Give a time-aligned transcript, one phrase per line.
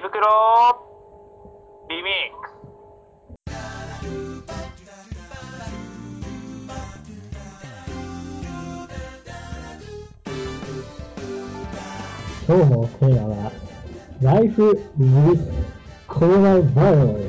[0.00, 0.20] 袋
[1.90, 2.58] リミックス
[12.46, 13.52] 今日のテーマは、
[14.22, 14.62] Life
[14.98, 15.52] with
[16.06, 17.28] Coronavirus。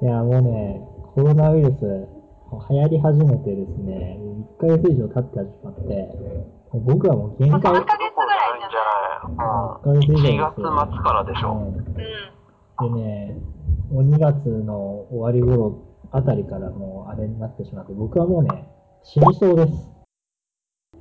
[0.00, 0.80] いや、もうね、
[1.14, 2.08] コロナウイルス、
[2.70, 4.18] 流行り始めてですね、
[4.58, 9.40] 1ヶ月以上経ってしまって、僕はもう限界、3ヶ1月ぐらいじゃな
[9.80, 10.54] いヶ月以上です4よ。
[10.56, 11.52] 月末からでしょ。
[11.52, 11.84] うん
[12.80, 13.36] でね、
[13.90, 15.82] もう2月の終わり頃
[16.12, 18.68] あたりからもうあれになってしまって、僕はもうね、
[19.02, 19.72] 死にそうです。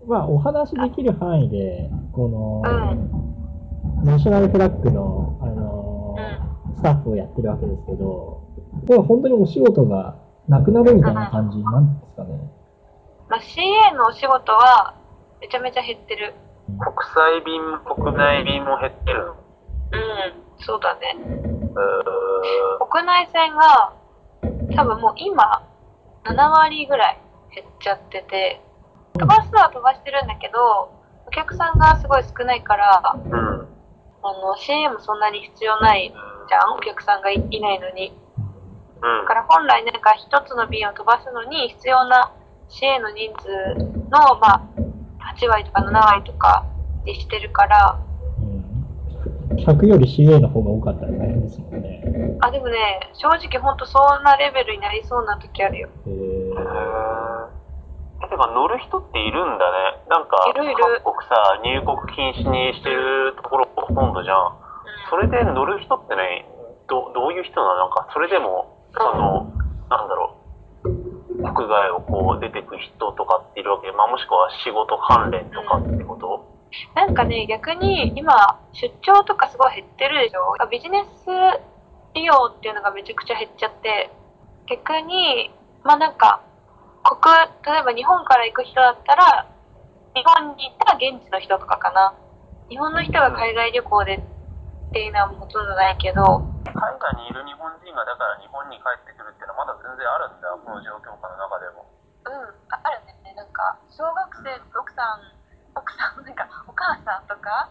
[0.08, 2.64] まあ、お話できる範囲で、この、
[4.04, 6.16] ナショナルフラッグの、あの
[6.78, 8.42] スタッフをやってるわけですけど、
[8.86, 10.16] でも本当にお仕事が
[10.48, 12.40] なくなるみたいな感じなんですかね。
[13.30, 14.96] まあ、CA のお仕事は
[15.42, 16.34] めちゃめちゃ減ってる。
[16.80, 19.32] 国際便も国内便も減ってるの？
[19.32, 19.40] うん、
[20.60, 21.16] そうだね。
[21.18, 23.94] う国内線が
[24.76, 25.64] 多分もう今
[26.26, 27.18] 7割ぐらい
[27.56, 28.62] 減っちゃってて、
[29.14, 30.92] 飛ばすのは飛ばしてるんだけど、
[31.26, 33.68] お客さんがすごい少ないから、うん。
[34.24, 38.14] の CA もそんなに必要ないじゃん、お客さんがいいないのに。
[38.98, 42.34] うんだから本来なんか一つの便を飛ばすのに必要な
[42.70, 43.48] CA の人数
[44.10, 44.67] の、まあ、
[45.36, 46.66] 8割とか7割とか
[47.06, 48.00] でしてるから、
[48.40, 49.56] うん。
[49.56, 52.38] 100より CA の方が多かったら大変ですもんね。
[52.42, 55.90] あ、でもね、正直ほんとそんなレベルになりそうな時あるよ。
[56.06, 57.58] えへー、ー
[58.26, 60.04] え、てか乗る人っているんだね。
[60.10, 64.58] なんか、いるいる各国さ、入国禁止にしてるところほとんどじゃん。
[65.10, 66.46] それで乗る人ってね、
[66.88, 69.54] どどういう人なのなんか、それでも、その、
[69.90, 70.27] なんだろう、
[71.58, 73.92] 国外をこう出てく人とかっているわけ。
[73.92, 76.46] まあ、もしくは仕事関連とかってこと？
[76.94, 80.54] なんかね、逆に今、出張とかすごい減ってるでしょ？
[80.70, 81.26] ビジネス
[82.14, 84.12] 利用っていうのがめちゃくちゃ減っちゃって、
[84.70, 85.50] 逆に、
[85.84, 86.42] まあなんか、
[87.04, 87.34] 国、
[87.66, 89.48] 例えば日本から行く人だったら、
[90.14, 92.14] 日本に行ったら現地の人とかかな。
[92.70, 94.22] 日本の人が海外旅行でっ
[94.92, 101.88] ていうのはほとんどないけど、海外にいる日本人がだから日本に帰ってくるっていうのはまだ全然あるんだ、この状況下の中でも。
[102.26, 102.34] うん、
[102.74, 103.16] ああるね。
[103.36, 105.22] なんか、小学生、奥さん、
[105.78, 107.70] 奥さん、なんか、お母さんとか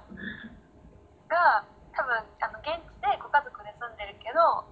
[1.28, 4.64] が、多分、あの、現地でご家族で住んでるけど、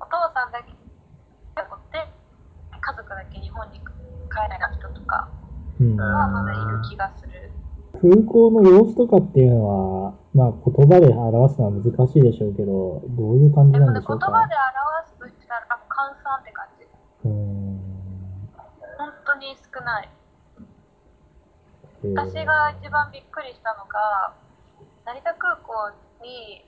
[0.00, 0.72] お父さんだけ
[1.54, 2.00] がおって、
[2.80, 3.78] 家族だけ日本に
[4.32, 5.28] 帰らない人とか
[5.80, 7.52] うんはまだいる気がする。
[8.00, 14.26] 空港の様子とかっていうのは、まあ言葉で表すのは難しいでしょうけど、どういう感じなんでしょうか？
[14.30, 16.84] 言葉で表すとしたら、あ換算って感じ。
[16.84, 17.80] うーん。
[18.96, 20.08] 本当に少ない。
[22.04, 24.32] えー私が一番びっくりしたのが
[25.04, 25.92] 成田空港
[26.24, 26.64] に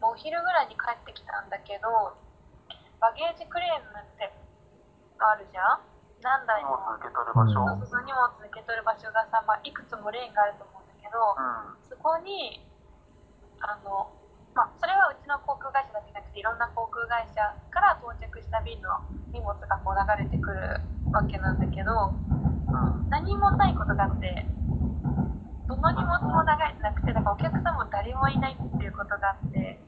[0.00, 1.86] もうお昼ぐらいに帰ってきたんだけど
[2.98, 4.34] バゲージクレームって
[5.22, 5.91] あるじゃん？
[6.22, 7.58] 何台も受け取る場所。
[7.66, 11.76] うそう荷物受け取る場所がさ、まあ、いくつもレーンがあると思うんだけどうん。
[11.90, 12.62] そこに
[13.60, 14.10] あの
[14.54, 19.02] まあそれはうちの航空会社だけじゃなくていろんな航空会社から到着した便の
[19.34, 20.78] 荷物がこう流れてくる
[21.10, 23.10] わけなんだけどうん。
[23.10, 24.46] 何もないことがあって
[25.66, 29.81] どの荷物も流れてなくてだからお客さんも誰もいないっていうことがあって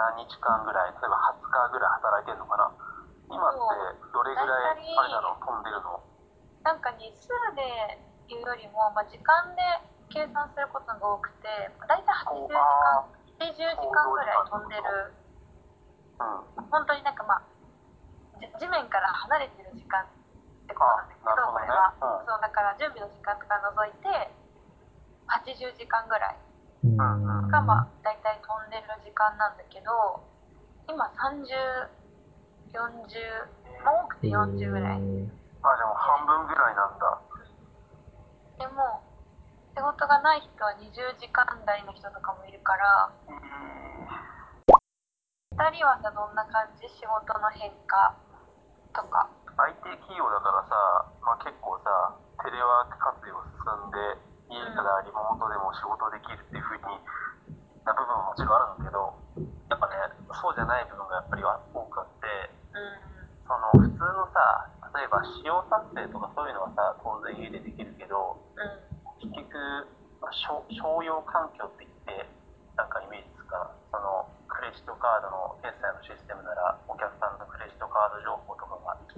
[0.00, 2.72] 何日間ぐらい、例えば20日ぐらい働いてるのかな？
[3.28, 3.60] 今って
[4.10, 6.00] どれぐらいあれなの飛んでるの？
[6.64, 9.62] なんか日数で言うよりも、まあ、時間で
[10.08, 11.48] 計算することが多くて
[11.88, 13.04] 大体80時間
[13.40, 15.14] 80時間ぐらい飛んでる。
[16.20, 16.68] うん。
[16.68, 17.42] 本当になんかまあ
[18.40, 20.06] じ地面から離れてる時間っ
[20.68, 21.52] てことなんだけどね。
[21.52, 22.26] これは、うん。
[22.26, 24.08] そうだから準備の時間とか除いて
[25.28, 26.49] 80時間ぐらいうん
[26.84, 30.24] がまあ大体飛んでる時間なんだけど
[30.88, 31.92] 今3040
[33.84, 37.20] まあ多くて40ぐらい、あ、じゃあもう半分ぐらいなんだ。
[38.58, 39.00] でも
[39.76, 43.32] 仕事がない人は20時間台の人とかもいるからえ
[45.56, 46.88] 2人はさどんな感じ？
[46.88, 48.16] 仕事の変化
[48.92, 49.28] とか。
[49.60, 50.72] IT 企業だからさ、
[51.20, 54.16] まあ、結構さ、テレワーク活用進んで、
[54.50, 56.98] 家からリモートでも仕事できるっていう風に
[57.86, 59.14] な部分ももちろんあるんだけど、
[59.70, 59.94] やっぱね、
[60.30, 62.26] そうじゃない部分がやっぱり多くあって、
[62.74, 62.98] うん。
[63.46, 69.30] その普通のさ、例えば仕様撮影とかそういうのはさ、当然家でできるけど、うん。
[69.30, 69.54] 結局、
[70.20, 72.26] まあ、商商用環境って言って、
[72.76, 73.70] なんかイメージつくかな。
[73.90, 76.78] そのクレジットカードの決済のシステムなら、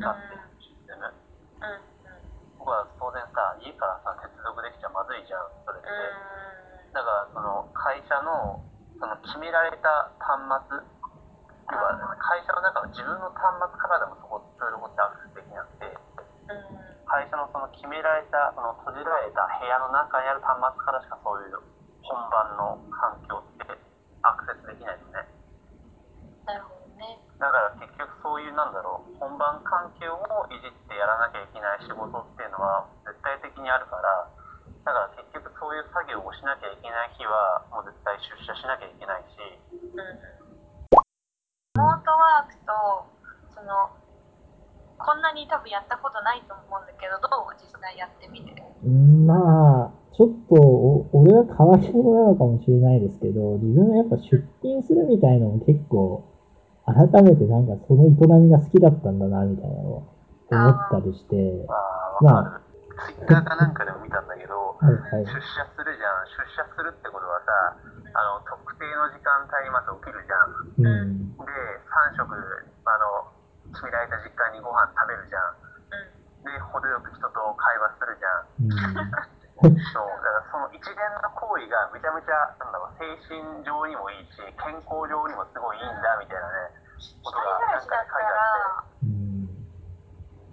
[0.02, 1.06] なってるシステム。
[1.06, 1.80] うん。
[2.58, 4.16] 僕は当然さ、家からさ、
[4.60, 5.88] できちゃまずいじゃん、それって。
[5.88, 5.92] う
[6.28, 6.42] ん
[6.92, 8.60] だから、その会社の
[9.00, 21.60] その決められた端末、要は会社の中の自分の端末からでもそこ、そういうとこってアクセスできなくて、うん会社のその決められた、その閉じられた部屋の中にある端末からしかそういう
[22.00, 23.68] 本番の環境って
[24.24, 25.28] アクセスできないのね。
[26.48, 34.31] なるほどねだから結局そういうなんだろう本番環境をいじってやらなきゃいけない仕事っていうのは絶対的にあるから
[35.72, 39.40] そういう作業をしなきゃいけない日はもう絶対出社しなきゃいけないし。
[39.96, 40.04] うん
[41.72, 43.08] リモートワークと
[43.56, 43.88] その
[45.00, 48.52] こんなに多分やったことないと思うんだけどどう実際やってみて？
[48.84, 56.28] うんまあ、ちょっとお、俺は変わり者なのかもしれないですけど、自分はやっぱ出勤するみたいのも結構、
[56.84, 58.12] 改めてなんかその営
[58.44, 60.04] みが好きだったんだな、みたいなのを
[60.52, 61.64] 思ったりして、
[62.20, 65.26] まあわかる、ツイッターかなんかでも見たんだけどはいはい。
[65.30, 67.78] 出社するじゃん出社するってことはさ
[68.18, 70.50] あの特定の時間帯にまず起きるじゃん
[70.82, 71.38] うん。
[71.38, 71.46] で
[71.86, 73.30] 3食あの
[73.72, 75.54] 決められた時間にご飯食べるじゃん
[76.42, 79.78] うで程よく人と会話するじゃんうん。
[79.94, 86.74] そうだからその一連の行為がめちゃめちゃなんだろう精神上にもいいし健康上にもすごいいいんだみたいなね
[87.22, 89.46] こと暮らしだったらうん。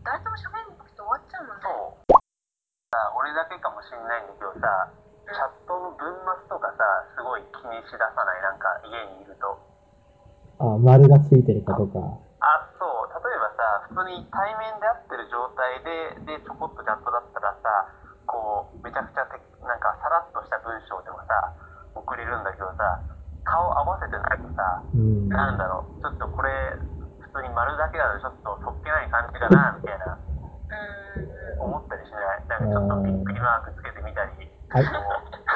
[0.06, 0.69] 誰とも喋ん
[3.20, 4.88] 俺だけかもしんないんだけどさ
[5.28, 6.08] チャットの文
[6.48, 6.82] 末とかさ
[7.14, 8.42] すごい気にしださない？
[8.42, 9.60] なんか家にいると。
[10.58, 12.00] あ、丸がついてるかとか。
[12.00, 13.12] あそう。
[13.14, 15.84] 例えばさ普通に対面で会ってる状態
[16.26, 17.94] ででちょこっとチャットだったらさ
[18.26, 19.38] こうめちゃくちゃて
[19.68, 21.54] なんかさらっとした文章でもさ
[21.94, 23.04] 送れるんだけどさ
[23.46, 25.30] 顔合わせてないとさうん。
[25.30, 26.02] なんだろう？
[26.02, 26.50] ちょっとこれ
[27.22, 30.18] 普通に丸だけだとちょっとそっけない感じかなみたいな。
[30.18, 31.70] うん。
[31.70, 32.48] 思ったりしない？
[32.50, 32.96] なんかちょっと
[33.50, 34.30] マークつけてみたり
[34.70, 34.92] はいこ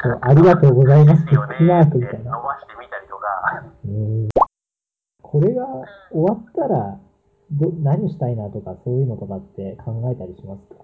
[0.02, 1.22] そうありがとうございます。
[1.34, 2.32] よねピマークってみたいな。
[2.32, 3.28] 伸ばしてみたりとか
[3.86, 4.28] うん
[5.22, 5.66] これが
[6.12, 6.98] 終わったら
[7.52, 10.84] ど、何したいなとか、そういうのとかって考えたりしますか？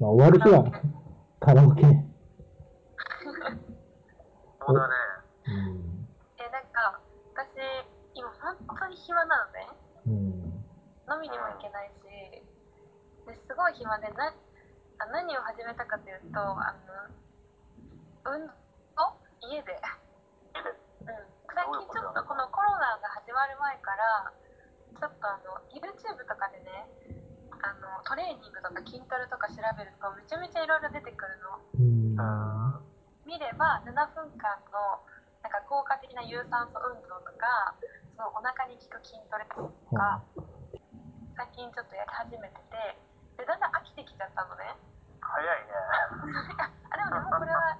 [0.00, 0.64] まあ、終わる日は
[1.40, 1.82] カラオケ。
[1.84, 2.14] うん。
[4.66, 4.94] そうだね
[6.38, 7.00] えなんか
[7.34, 7.56] 私
[8.14, 9.68] 今本当に暇なのね
[10.06, 10.12] うん。
[11.14, 12.42] 飲みにも行けないしで
[13.48, 14.32] すごい暇でなあ
[15.06, 16.74] 何を始めたかというとあ
[18.26, 18.52] の運動
[19.46, 19.62] 家？
[19.62, 19.78] で、家で。
[21.06, 21.14] うん、
[21.54, 24.34] 最近ちょっとこのコロナが始まる前から
[24.98, 26.90] ちょっとあの YouTube とかでね
[27.62, 31.62] あのトレーニングとか筋トレとか調べるとめちゃめちゃいろいろ出てくるの。
[31.78, 32.18] うん。
[33.24, 34.98] 見れば7分間の
[35.42, 37.76] なんか効果的な有酸素運動とか
[38.16, 40.24] そのお腹に効く筋トレとか
[41.36, 42.98] 最近ちょっとやり始めてて
[43.38, 44.74] でだんだん飽きてきちゃったのね。
[45.22, 45.70] 早いね。
[46.90, 47.78] あでもねもうこれは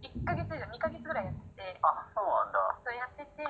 [0.00, 1.78] 1ヶ月以上2ヶ月ぐらいやってて。
[1.84, 2.80] あそうなんだ。
[2.82, 3.44] そうやってて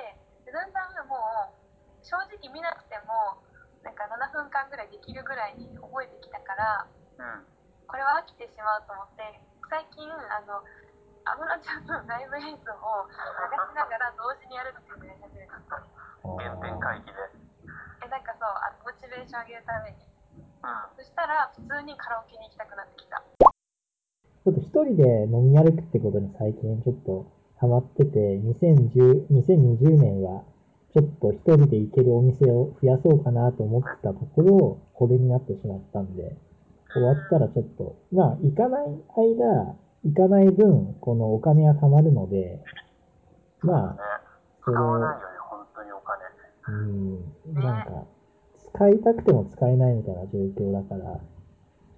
[0.45, 1.55] でだんだんも
[2.03, 3.39] う正直見なくても
[3.83, 6.87] なんか7分間ぐらいできるぐらいに覚えてきたから
[7.19, 7.47] うん。
[7.87, 10.63] これは飽きてしまうと思って最近あの
[11.25, 15.55] 安室ちゃんのライブ映像を流しながら同時にやるっていうのをやり始めた
[16.23, 17.13] 原点回帰で。
[18.03, 20.05] えなんかそうあのモチベーション上げるために。
[20.05, 20.10] うん
[20.97, 23.23] そしたら普通にカラオケに行きたくなってきた。
[24.45, 27.27] ちょっと一人で飲み歩くってことに最近ちょっと
[27.59, 30.45] ハマってて、2010 2020年は
[30.93, 36.37] ちょっと一人で行けるお店を増やそうかなと思ってたところ、これになってしまったんで、
[36.93, 42.65] 終わったらちょっと、まあ、行かない間、行かない分、このお金は貯まるので、
[43.61, 43.99] まあ、ね。
[44.65, 46.25] それを使わないよね本当にお金。
[46.69, 48.05] うん、なんか、
[48.75, 51.21] 使いたくても使えないみたいな状況だから、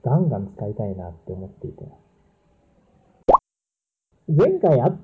[0.04, 1.84] ガンガン使いたいなって思っていて。
[4.28, 4.96] 前回あ、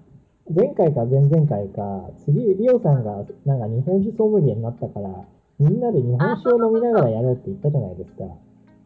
[0.50, 5.08] 前回か前々回か、次、リオさんがなんか日本酒ソムリエになったから、
[5.58, 8.24] みんなで日本酒を飲みながらやろうって言ったじゃないですか。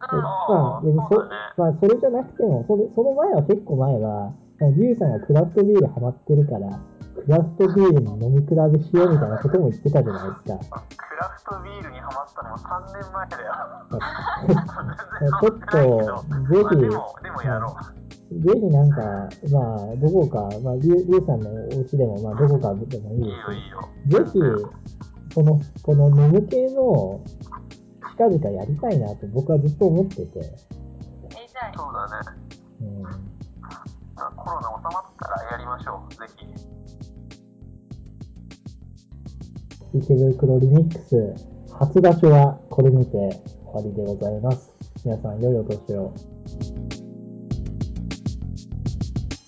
[0.03, 1.17] まあ、別にそ
[1.57, 6.81] まあ、それじゃなくても、それその前は結構前は、リュウさんがクラフトビールハマってるから、
[7.15, 10.85] クラフトビールに飲み比べしようみたいなことも言ってたじゃないですか。
[10.97, 13.53] クラフトビールにハマったのも3年前だよ。
[15.31, 15.77] ちょっと、
[16.49, 18.03] ぜひ、まあでもでもやろう。
[18.41, 19.03] ぜひなんか、
[19.53, 23.53] まあ、どこか、まあ、リュウリュウさんのお家でも、まあ、どこかでもいいいいですよ。
[23.53, 24.39] いいよぜひ、
[25.35, 27.21] この、この飲む系の、
[28.17, 30.51] 近々やりたいなと僕はずっと思ってて、やり
[31.53, 31.73] たい。
[31.77, 32.43] そうだね。
[32.81, 33.11] うん、ま
[34.17, 36.15] あコロナ収まったらやりましょう。
[36.15, 36.72] ぜひ
[39.95, 41.35] 池袋リミックス
[41.79, 43.29] 初場所はこれにて終
[43.75, 44.73] わりでございます。
[45.05, 46.32] 皆さん、良いお年を。